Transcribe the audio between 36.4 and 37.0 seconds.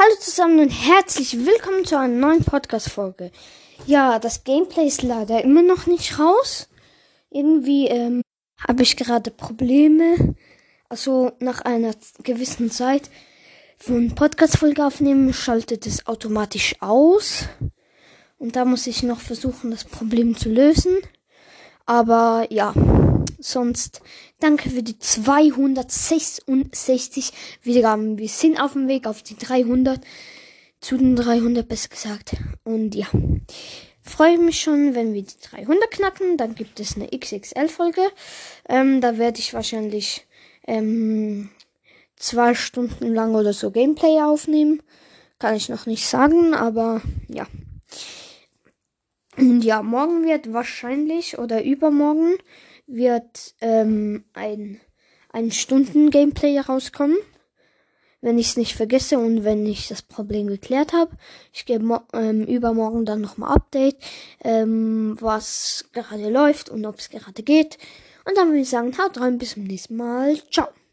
gibt es